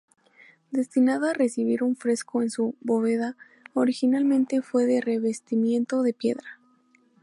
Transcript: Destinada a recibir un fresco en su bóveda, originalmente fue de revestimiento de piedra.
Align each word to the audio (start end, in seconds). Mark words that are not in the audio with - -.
Destinada 0.71 1.29
a 1.29 1.33
recibir 1.35 1.83
un 1.83 1.95
fresco 1.95 2.41
en 2.41 2.49
su 2.49 2.73
bóveda, 2.81 3.37
originalmente 3.75 4.63
fue 4.63 4.85
de 4.87 4.99
revestimiento 4.99 6.01
de 6.01 6.11
piedra. 6.11 6.59